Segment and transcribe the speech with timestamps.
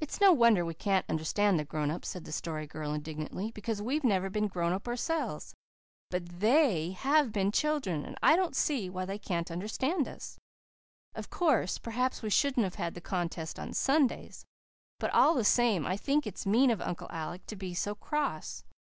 [0.00, 3.82] "It's no wonder we can't understand the grown ups," said the Story Girl indignantly, "because
[3.82, 5.52] we've never been grown up ourselves.
[6.10, 10.38] But THEY have been children, and I don't see why they can't understand us.
[11.14, 14.46] Of course, perhaps we shouldn't have had the contest on Sundays.
[14.98, 18.64] But all the same I think it's mean of Uncle Alec to be so cross.